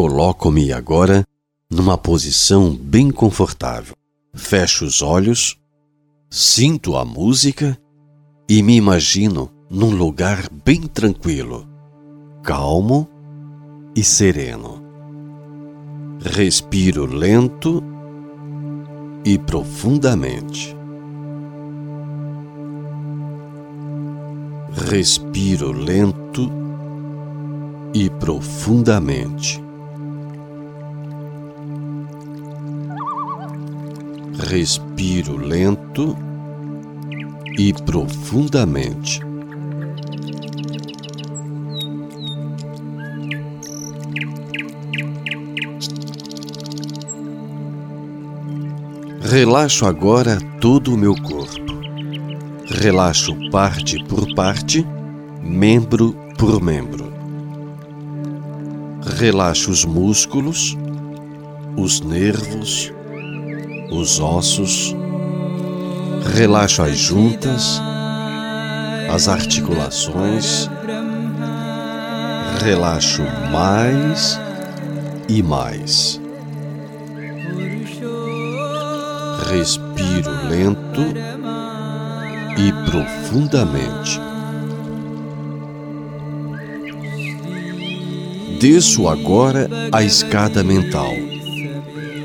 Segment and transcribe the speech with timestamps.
[0.00, 1.26] Coloco-me agora
[1.70, 3.94] numa posição bem confortável.
[4.32, 5.58] Fecho os olhos,
[6.30, 7.78] sinto a música
[8.48, 11.68] e me imagino num lugar bem tranquilo,
[12.42, 13.06] calmo
[13.94, 14.82] e sereno.
[16.22, 17.84] Respiro lento
[19.22, 20.74] e profundamente.
[24.72, 26.50] Respiro lento
[27.92, 29.62] e profundamente.
[34.48, 36.16] Respiro lento
[37.58, 39.20] e profundamente.
[49.20, 51.78] Relaxo agora todo o meu corpo.
[52.66, 54.86] Relaxo parte por parte,
[55.42, 57.12] membro por membro.
[59.18, 60.76] Relaxo os músculos,
[61.76, 62.90] os nervos,
[63.90, 64.94] os ossos.
[66.34, 67.80] Relaxo as juntas,
[69.12, 70.68] as articulações.
[72.62, 74.38] Relaxo mais
[75.28, 76.20] e mais.
[79.50, 81.02] respiro lento
[82.56, 84.20] e profundamente.
[88.60, 91.29] Desço agora a escada mental.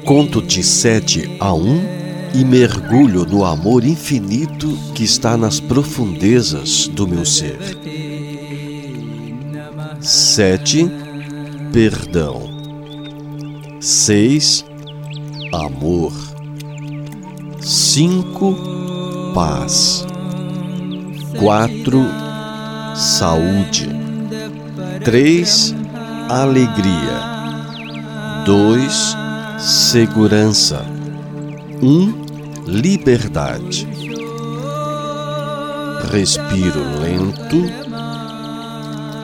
[0.05, 1.81] Conto de sete a um
[2.33, 7.57] e mergulho no amor infinito que está nas profundezas do meu ser.
[9.99, 10.89] Sete,
[11.71, 12.53] perdão.
[13.79, 14.63] Seis,
[15.51, 16.13] amor
[17.65, 18.55] cinco
[19.33, 20.05] paz,
[21.39, 22.05] quatro
[22.95, 23.89] saúde,
[25.03, 25.73] três
[26.29, 27.19] alegria,
[28.45, 29.17] dois
[29.59, 30.85] segurança,
[31.81, 32.13] um
[32.67, 33.87] liberdade.
[36.11, 37.63] Respiro lento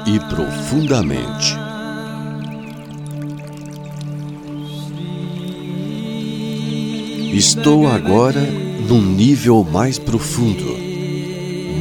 [0.05, 1.55] e profundamente.
[7.33, 8.41] Estou agora
[8.87, 10.77] num nível mais profundo,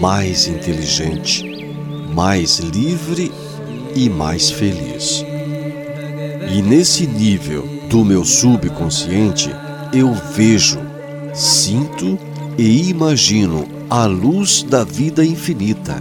[0.01, 1.45] mais inteligente,
[2.15, 3.33] mais livre
[3.95, 5.25] e mais feliz.
[6.53, 9.51] E nesse nível do meu subconsciente,
[9.93, 10.79] eu vejo,
[11.35, 12.17] sinto
[12.57, 16.01] e imagino a luz da vida infinita.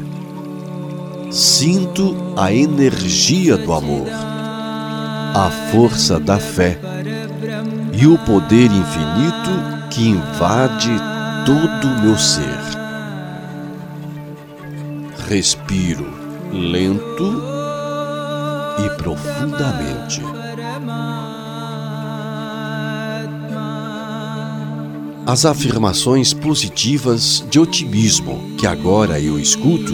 [1.31, 4.07] Sinto a energia do amor,
[5.33, 6.77] a força da fé
[7.91, 10.91] e o poder infinito que invade
[11.43, 12.59] todo o meu ser.
[15.27, 16.05] Respiro
[16.53, 17.43] lento
[18.85, 20.38] e profundamente.
[25.29, 29.93] As afirmações positivas de otimismo que agora eu escuto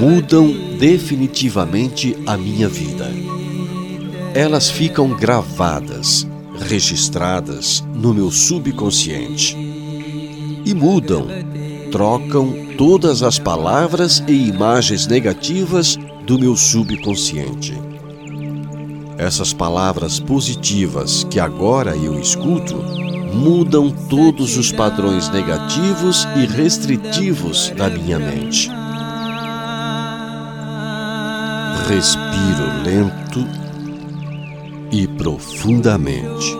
[0.00, 3.08] mudam definitivamente a minha vida.
[4.34, 6.26] Elas ficam gravadas
[6.58, 9.56] registradas no meu subconsciente
[10.66, 11.28] e mudam,
[11.92, 15.96] trocam todas as palavras e imagens negativas
[16.26, 17.74] do meu subconsciente.
[19.16, 22.97] Essas palavras positivas que agora eu escuto
[23.32, 28.70] mudam todos os padrões negativos e restritivos da minha mente.
[31.88, 33.46] Respiro lento
[34.92, 36.56] e profundamente.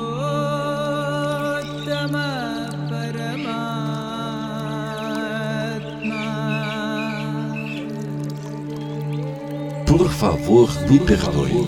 [9.87, 11.67] Por favor, me perdoe.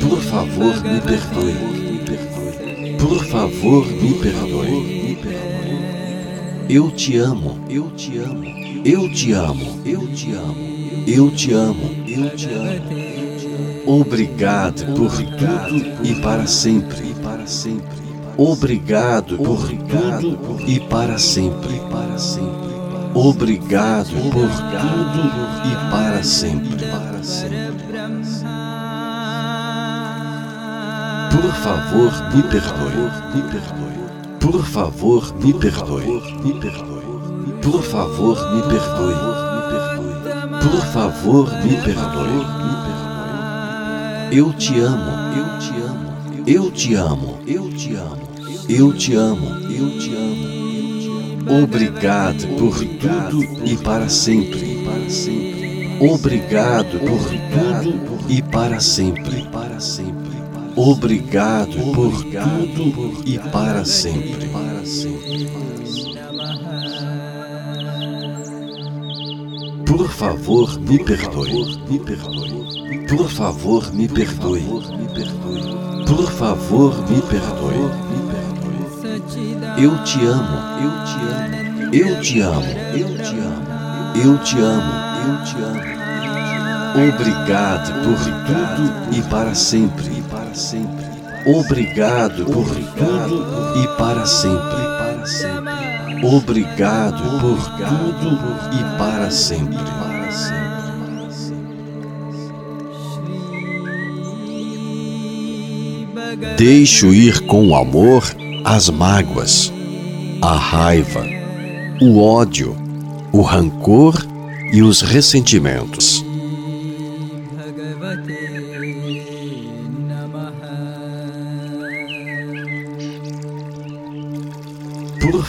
[0.00, 1.89] Por favor, me perdoe.
[3.00, 5.18] Por favor, me perdoe.
[6.68, 7.58] Eu te amo.
[7.68, 8.44] Eu te amo.
[8.84, 9.80] Eu te amo.
[9.84, 11.04] Eu te amo.
[11.06, 11.90] Eu te amo.
[12.06, 13.20] Eu te amo.
[13.86, 17.14] Obrigado por tudo e para sempre.
[18.36, 21.80] Obrigado por tudo e para sempre.
[23.14, 25.20] Obrigado por tudo
[25.66, 26.86] e para sempre.
[31.30, 33.10] Por favor, me perdoe.
[34.40, 36.22] Por favor, me perdoe.
[37.62, 39.14] Por favor, me perdoe.
[40.62, 42.46] Por favor, me perdoe.
[44.32, 46.10] Eu te amo, eu te amo,
[46.46, 48.28] eu te amo, eu te amo,
[48.68, 50.60] eu te amo, eu te amo.
[51.64, 54.86] Obrigado por tudo e para sempre.
[56.00, 57.20] Obrigado por
[57.82, 59.48] tudo e para sempre.
[59.50, 60.19] Para sempre.
[60.76, 64.50] Obrigado por tudo e para sempre.
[69.86, 71.78] Por favor, me perdoe.
[73.08, 74.62] Por favor, me perdoe.
[76.06, 77.90] Por favor, me perdoe.
[79.76, 80.58] Eu te amo.
[80.82, 81.90] Eu te amo.
[81.92, 82.64] Eu te amo.
[82.94, 83.80] Eu te amo.
[84.16, 84.92] Eu te amo.
[85.26, 86.00] Eu te amo.
[86.92, 90.19] Obrigado por tudo e para sempre
[90.50, 91.04] para sempre.
[91.46, 94.80] Obrigado por tudo e para sempre.
[96.26, 98.36] Obrigado por tudo
[98.76, 98.98] e.
[98.98, 99.78] Para sempre.
[106.56, 108.22] Deixo ir com o amor
[108.64, 109.72] as mágoas,
[110.42, 111.24] a raiva,
[112.00, 112.76] o ódio,
[113.32, 114.14] o rancor
[114.72, 116.24] e os ressentimentos.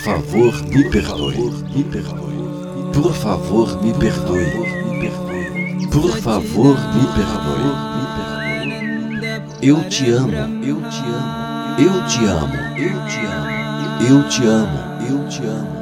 [0.02, 1.38] Favor, me perdoe.
[1.76, 2.92] Me perdoe.
[2.92, 4.52] Por favor, me perdoe.
[5.92, 7.92] Por favor, me perdoe.
[9.62, 10.32] Eu te amo.
[10.34, 11.78] Eu te amo.
[11.78, 12.56] Eu te amo.
[12.80, 13.62] Eu te amo.
[14.10, 14.80] Eu te amo.
[15.08, 15.82] Eu te amo.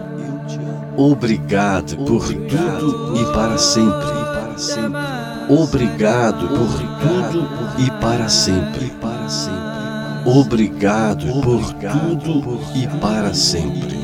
[0.98, 3.25] Obrigado por tudo e.
[3.33, 4.19] Para sempre.
[5.50, 6.68] Obrigado por
[7.00, 8.92] tudo e para sempre.
[10.25, 14.00] Obrigado por tudo e para sempre.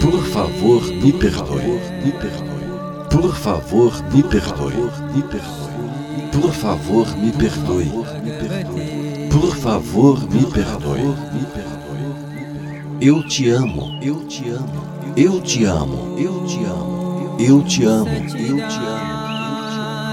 [0.00, 1.80] Por favor, me perdoe.
[2.04, 2.58] Me perdoe.
[3.10, 4.74] Por favor, me perdoe.
[5.14, 5.68] Me perdoe.
[6.32, 7.84] Por favor, me perdoe.
[8.24, 9.28] Me perdoe.
[9.30, 11.02] Por favor, me perdoe.
[11.02, 11.78] Me perdoe.
[13.00, 13.98] Eu te amo.
[14.02, 14.88] Eu te amo.
[15.16, 16.16] Eu te amo.
[16.18, 17.36] Eu te amo.
[17.38, 18.08] Eu te amo.
[18.08, 19.07] Eu te amo.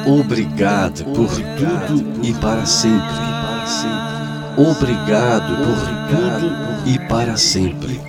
[0.05, 3.25] Obrigado por tudo e para sempre.
[4.55, 5.79] Obrigado por
[6.09, 7.99] tudo e para sempre.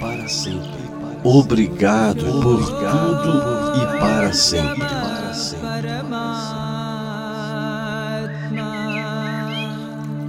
[1.24, 4.86] Obrigado por tudo e para sempre.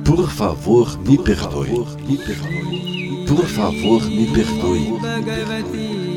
[0.06, 1.86] Por favor, me perdoe.
[3.28, 4.94] Por favor, me perdoe.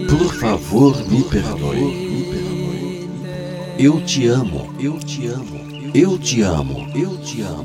[0.09, 2.60] Por favor, me perdoe.
[3.83, 5.59] Eu te amo, eu te amo,
[5.95, 7.65] eu te amo, eu te amo,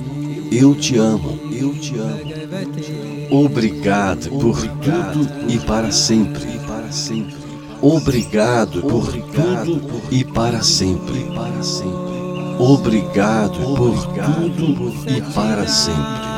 [0.50, 3.44] eu te amo, eu te amo.
[3.44, 7.36] Obrigado por tudo e para sempre, para sempre.
[7.82, 12.16] Obrigado por tudo e para sempre, para sempre.
[12.60, 16.35] Obrigado por tudo e para sempre.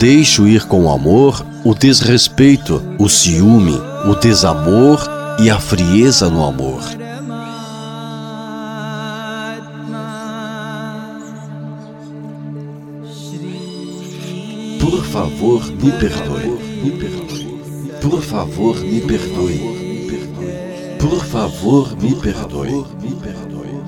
[0.00, 4.98] Deixo ir com amor o desrespeito, o ciúme, o desamor
[5.38, 6.80] e a frieza no amor.
[14.80, 16.58] Por favor, me perdoe.
[18.00, 19.60] Por favor, me perdoe.
[20.98, 22.86] Por favor, me perdoe.
[23.02, 23.80] Me perdoe.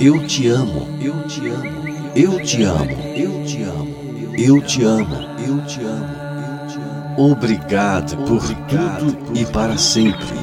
[0.00, 0.88] Eu te amo.
[1.00, 1.76] Eu te amo.
[2.16, 3.89] Eu te amo.
[4.36, 5.16] Eu te amo.
[5.38, 6.06] Eu te amo,
[6.40, 7.32] eu te amo.
[7.32, 10.38] Obrigado por tudo e para sempre.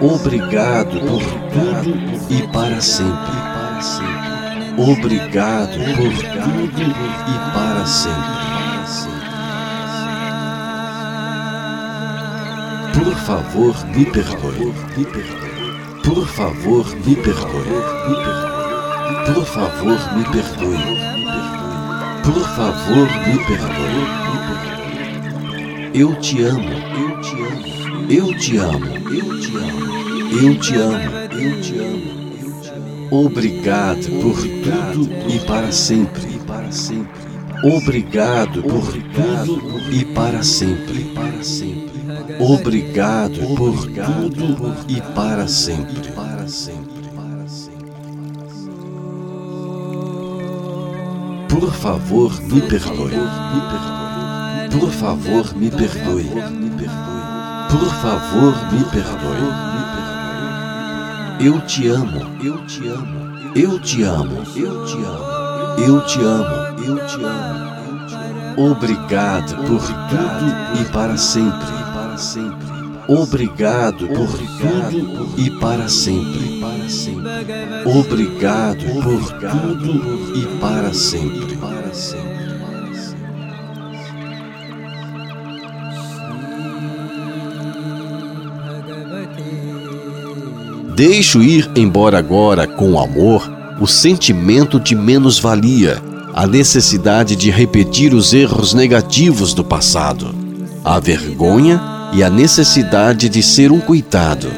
[0.00, 1.94] Obrigado por tudo
[2.30, 3.36] e para sempre.
[4.78, 8.42] Obrigado por tudo e para sempre.
[12.94, 14.72] Por favor, me perdoe.
[16.04, 17.82] Por favor, me perdoe.
[19.34, 21.21] Por favor, me perdoe.
[22.22, 24.22] Por favor, me perdoe.
[25.94, 27.66] Eu te amo, eu te amo,
[28.10, 29.92] eu te amo, eu te amo,
[30.40, 30.98] eu te amo,
[31.32, 32.22] eu te amo.
[33.10, 37.20] Obrigado por tudo e para sempre, para sempre.
[37.62, 41.92] Obrigado por tudo e para sempre, para sempre.
[42.40, 46.91] Obrigado por tudo e para sempre, para sempre.
[51.52, 53.12] Por favor, me perdoe.
[54.70, 56.30] Por favor, me perdoe.
[57.68, 59.52] Por favor, me perdoe.
[61.40, 66.82] Eu te amo, eu te amo, eu te amo, eu te amo, eu te amo,
[66.86, 68.70] eu te amo.
[68.70, 72.71] Obrigado por tudo e para sempre, para sempre.
[73.14, 76.62] Obrigado por tudo e para sempre.
[77.84, 81.58] Obrigado por tudo e para sempre.
[90.96, 96.02] Deixo ir embora agora com amor o sentimento de menos-valia,
[96.32, 100.34] a necessidade de repetir os erros negativos do passado,
[100.82, 104.48] a vergonha e a necessidade de ser um coitado.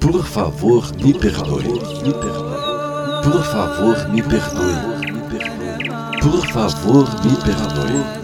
[0.00, 1.80] Por favor, me perdoe.
[3.22, 4.98] Por favor, me perdoe.
[6.22, 8.18] Por favor, me perdoe.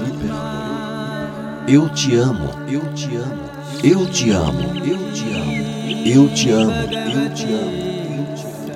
[1.68, 2.50] Eu te amo.
[2.68, 3.44] Eu te amo.
[3.82, 4.62] Eu te amo.
[4.84, 5.64] Eu te amo.
[6.06, 6.72] Eu te amo.
[6.72, 7.94] Eu te amo.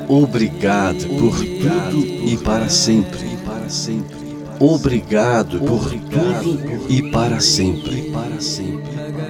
[0.08, 3.36] Obrigado por tudo e para sempre.
[3.44, 4.17] Para sempre.
[4.60, 8.12] Obrigado por tudo e para sempre.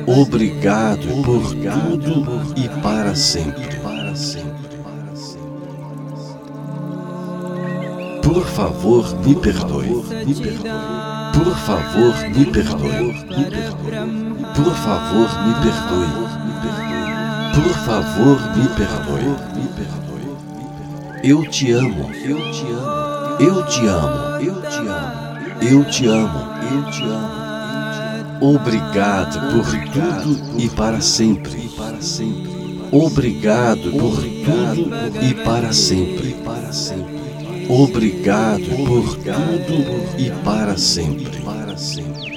[0.07, 3.79] Obrigado por tudo e para sempre.
[8.23, 10.03] Por favor, me perdoe.
[10.25, 11.29] Me perdoe.
[11.35, 13.13] Por favor, me perdoe.
[14.55, 16.09] Por favor, me perdoe.
[16.47, 17.09] Me perdoe.
[17.55, 19.29] Por favor, me perdoe.
[19.55, 20.09] Me perdoe.
[21.23, 22.11] Eu te amo.
[22.25, 23.18] Eu te amo.
[23.41, 24.41] Eu te amo.
[24.41, 25.63] Eu te amo.
[25.63, 26.39] Eu te amo.
[26.73, 28.55] Eu te amo.
[28.55, 31.69] Obrigado por tudo e para sempre.
[31.77, 32.51] Para sempre.
[32.91, 34.91] Obrigado por tudo
[35.23, 36.35] e para sempre.
[36.45, 37.19] Para sempre.
[37.69, 41.41] Obrigado por tudo e para sempre.
[41.43, 42.29] Para sempre.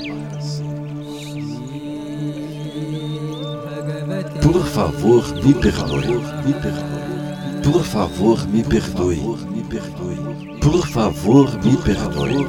[4.42, 6.22] Por favor, me perdoe.
[6.46, 7.62] Me perdoe.
[7.64, 9.22] Por favor, me perdoe.
[10.62, 12.48] Por favor, me perdoe.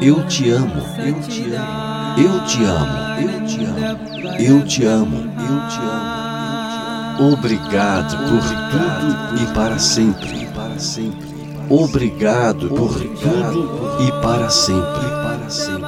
[0.00, 0.82] Eu te amo.
[0.98, 2.18] Eu te amo.
[2.18, 3.10] Eu te amo.
[3.20, 4.38] Eu te amo.
[4.38, 5.16] Eu te amo.
[5.18, 7.32] Eu te amo.
[7.32, 10.40] Obrigado por tudo e para sempre
[10.80, 11.28] sempre.
[11.68, 15.08] Obrigado por tudo e para sempre.
[15.22, 15.84] Para sempre.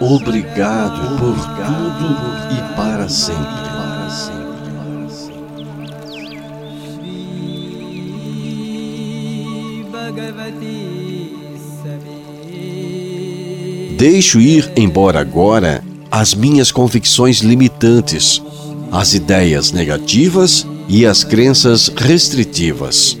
[0.00, 2.16] Obrigado por tudo
[2.50, 2.94] e para.
[2.94, 3.73] Para sempre.
[14.06, 18.42] Deixo ir embora agora as minhas convicções limitantes,
[18.92, 23.16] as ideias negativas e as crenças restritivas.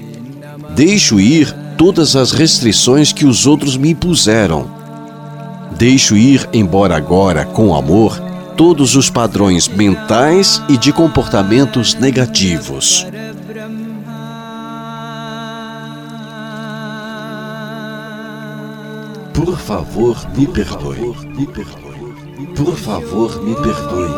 [0.76, 4.70] Deixo ir todas as restrições que os outros me impuseram.
[5.78, 8.20] Deixo ir embora agora, com amor,
[8.54, 13.06] todos os padrões mentais e de comportamentos negativos.
[19.34, 21.14] Por favor, me perdoe.
[22.56, 24.08] Por favor, me perdoe.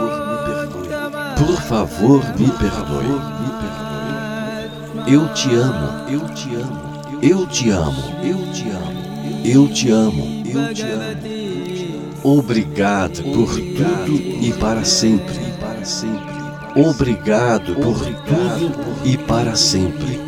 [1.36, 3.20] Por favor, me perdoe.
[5.08, 10.42] Eu te amo, eu te amo, eu te amo, eu te amo, eu te amo,
[10.46, 12.16] eu te amo.
[12.22, 16.35] Obrigado por tudo e para sempre, para sempre.
[16.76, 20.20] Obrigado por tudo e para sempre.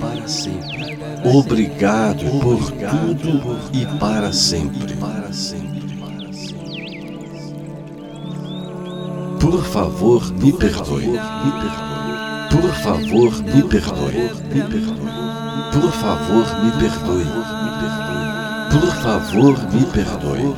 [1.24, 4.96] Obrigado por tudo e para sempre.
[9.40, 11.18] Por favor, me perdoe.
[12.50, 14.30] Por favor, me perdoe.
[15.72, 17.26] Por favor, me perdoe.
[18.70, 19.58] Por favor.
[19.72, 20.54] Me perdoe.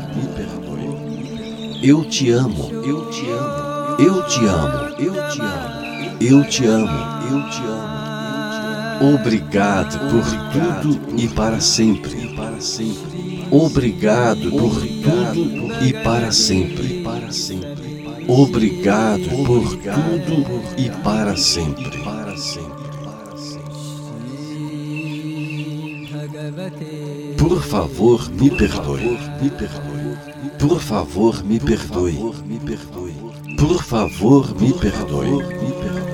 [1.83, 2.71] Eu te amo.
[2.85, 3.71] Eu te amo.
[3.99, 4.79] Eu te amo.
[4.99, 5.80] Eu te amo.
[6.21, 6.87] Eu te amo.
[7.31, 9.15] Eu te amo.
[9.15, 10.23] Obrigado por
[10.53, 12.37] tudo e para sempre.
[13.51, 17.03] Obrigado por tudo e para sempre.
[18.29, 21.99] Obrigado por tudo e para sempre.
[27.39, 29.19] Por favor, me perdoe.
[29.41, 30.19] Me perdoe.
[30.59, 32.35] Por favor, me perdoe.
[32.45, 33.15] Me perdoe.
[33.57, 36.10] Por favor, me perdoe.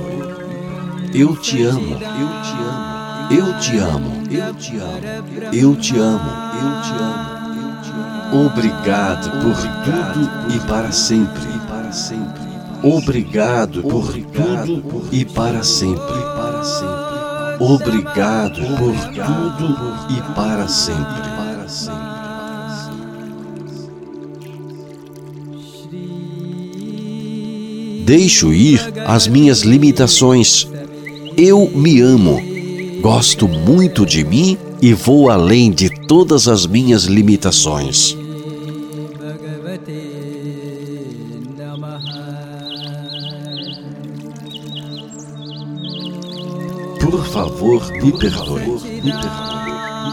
[1.14, 1.96] Eu te amo.
[1.98, 3.26] Eu te amo.
[3.30, 4.22] Eu te amo.
[4.30, 5.52] Eu te amo.
[5.52, 6.30] Eu te amo.
[6.62, 8.46] Eu te amo.
[8.46, 12.46] Obrigado por tudo e para sempre sempre.
[12.82, 15.96] Obrigado por tudo e para sempre.
[16.36, 17.56] Para sempre.
[17.58, 19.76] Obrigado por tudo
[20.10, 21.22] e para sempre.
[21.36, 22.16] Para sempre.
[28.04, 30.68] Deixo ir as minhas limitações.
[31.36, 32.40] Eu me amo.
[33.02, 38.16] Gosto muito de mim e vou além de todas as minhas limitações.
[47.00, 48.62] Por favor, me perdoe.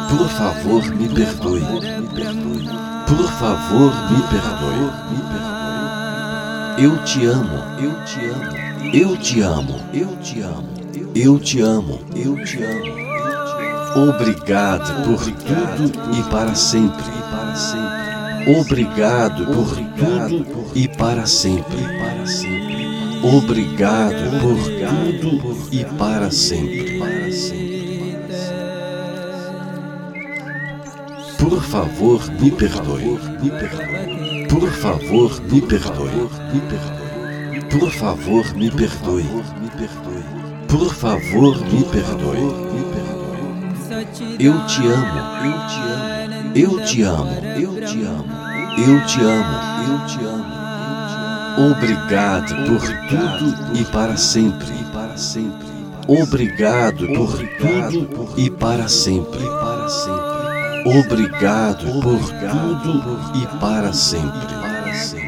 [0.10, 1.62] Por favor, me perdoe.
[1.62, 2.68] Me perdoe.
[3.08, 4.92] Por favor, me perdoe.
[5.10, 5.64] Me perdoe.
[6.76, 10.83] Eu te amo, eu te amo, eu te amo, eu te amo,
[11.16, 13.04] eu te amo, eu te amo.
[14.10, 17.04] Obrigado por tudo e para sempre.
[18.60, 21.78] Obrigado por tudo e para sempre.
[23.24, 24.58] Obrigado por
[25.22, 27.00] tudo e para sempre.
[31.38, 33.20] Por favor, me perdoe.
[34.50, 36.30] Por favor, me perdoe.
[36.54, 37.80] Me perdoe.
[37.80, 40.43] Por favor, me perdoe.
[40.74, 42.50] Por favor, me perdoe.
[44.40, 45.36] Eu te amo.
[45.46, 46.50] Eu te amo.
[46.56, 47.30] Eu te amo.
[47.56, 48.26] Eu te amo.
[48.80, 49.56] Eu te amo.
[49.88, 51.72] Eu te amo.
[51.72, 54.74] Obrigado por tudo e para sempre.
[56.08, 58.50] Obrigado por tudo e.
[58.50, 59.46] Para sempre.
[60.88, 65.23] Obrigado por tudo e para sempre.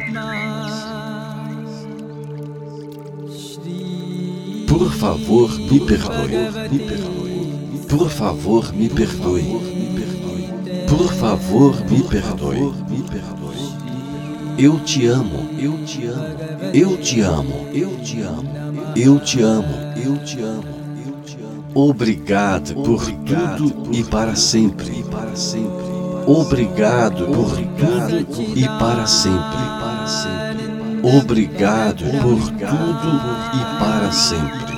[5.06, 6.68] Favor, me perdoe.
[6.68, 7.86] Me perdoe.
[7.88, 9.44] Por favor, me perdoe.
[10.88, 11.76] Por favor.
[11.90, 12.72] Me perdoe.
[14.58, 15.48] Eu te amo.
[15.58, 16.24] Eu te amo.
[16.74, 17.66] Eu te amo.
[17.72, 18.50] Eu te amo.
[18.96, 19.74] Eu te amo.
[19.96, 20.76] Eu te amo.
[21.72, 25.04] Obrigado por tudo e para sempre.
[26.26, 29.66] Obrigado por tudo e para sempre.
[31.02, 33.16] Obrigado por tudo
[33.54, 34.75] e para sempre.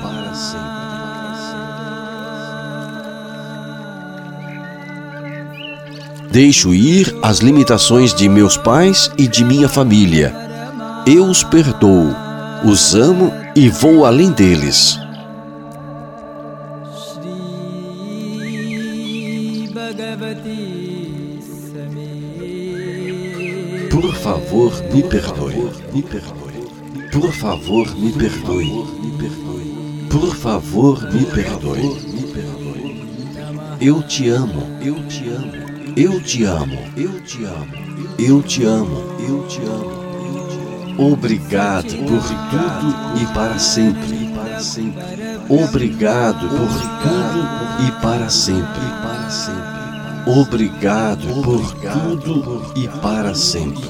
[6.31, 10.35] Deixo ir as limitações de meus pais e de minha família.
[11.07, 12.15] Eu os perdoo,
[12.65, 14.99] os amo e vou além deles.
[23.91, 25.71] Por favor, me perdoe.
[25.93, 27.09] Me perdoe.
[27.11, 29.78] Por favor, me perdoe.
[30.11, 32.09] Por favor, me perdoe.
[33.81, 34.63] Eu te amo.
[34.81, 35.53] Eu te amo.
[35.97, 36.79] Eu te amo.
[36.97, 37.69] Eu te amo.
[38.19, 39.17] Eu te amo.
[39.29, 39.99] Eu te amo.
[40.99, 44.35] Obrigado por tudo e para sempre.
[45.49, 46.69] Obrigado por
[47.03, 48.03] tudo e.
[48.03, 48.83] Para sempre.
[50.27, 51.75] Obrigado por
[52.21, 53.89] tudo e para sempre.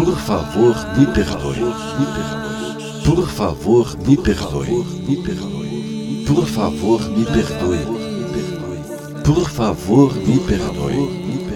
[0.00, 1.60] Por favor, me perdoe.
[3.04, 4.82] Por favor, me perdoe.
[6.26, 7.80] Por favor, me perdoe.
[9.22, 11.50] Por favor, me perdoe.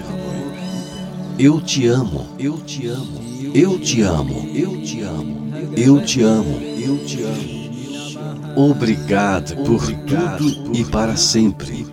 [1.38, 2.26] Eu te amo.
[2.38, 3.50] Eu te amo.
[3.54, 4.46] Eu te amo.
[4.54, 5.48] Eu te amo.
[5.74, 6.60] Eu te amo.
[6.60, 7.64] Eu te amo.
[8.56, 11.86] Obrigado por tudo e para sempre.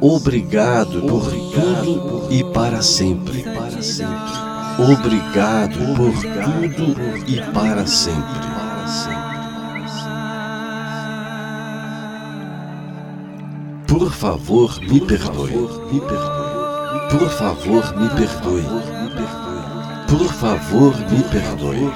[0.00, 3.44] Obrigado por tudo e para sempre.
[4.78, 8.48] Obrigado por tudo e para sempre.
[13.88, 15.68] Por favor, me perdoe.
[17.10, 18.62] Por favor, me perdoe.
[20.06, 21.92] Por favor, me perdoe.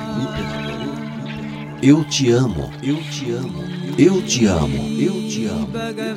[1.80, 3.64] Eu te amo, eu te amo,
[3.96, 5.68] eu te amo, eu te amo,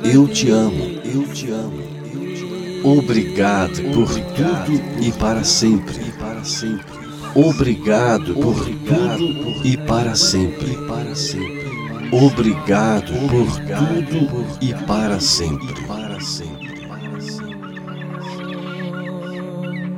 [0.04, 1.96] eu te amo, eu te amo.
[2.82, 6.15] Obrigado por tudo e para sempre.
[7.34, 10.76] Obrigado por tudo e para sempre.
[12.12, 15.86] Obrigado por tudo e para sempre.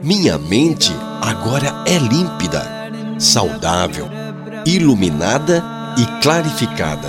[0.02, 2.66] Minha mente agora é límpida,
[3.18, 4.18] saudável
[4.68, 5.64] iluminada
[5.96, 7.08] e clarificada.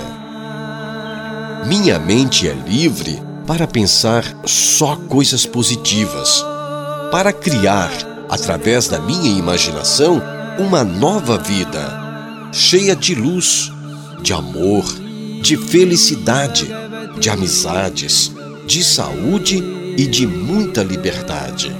[1.66, 6.42] Minha mente é livre para pensar só coisas positivas,
[7.10, 7.90] para criar,
[8.30, 10.22] através da minha imaginação,
[10.56, 13.72] uma nova vida, cheia de luz,
[14.22, 14.84] de amor,
[15.42, 16.68] de felicidade,
[17.18, 18.32] de amizades,
[18.66, 19.56] de saúde
[19.96, 21.74] e de muita liberdade.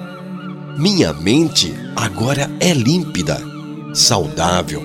[0.77, 3.41] Minha mente agora é límpida,
[3.95, 4.83] saudável,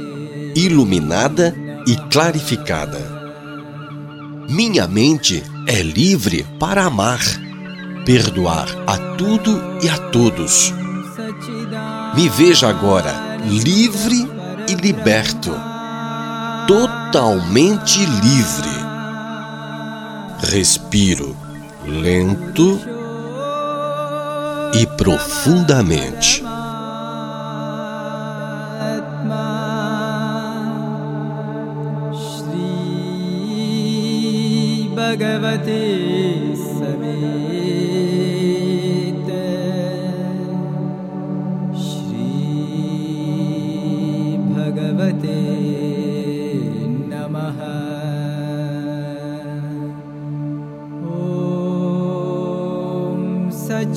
[0.56, 1.56] iluminada
[1.88, 3.00] e clarificada.
[4.48, 7.22] Minha mente é livre para amar,
[8.06, 10.85] perdoar a tudo e a todos.
[12.16, 14.26] Me veja agora livre
[14.70, 15.52] e liberto,
[16.66, 18.70] totalmente livre.
[20.40, 21.36] Respiro
[21.84, 22.80] lento
[24.74, 26.42] e profundamente.
[34.96, 36.15] Bhagavate